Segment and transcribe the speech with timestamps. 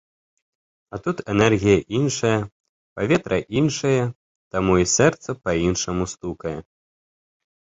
[0.95, 2.39] А тут энергія іншая,
[2.99, 3.93] паветра іншае,
[4.57, 6.57] таму і сэрца па-іншаму стукае.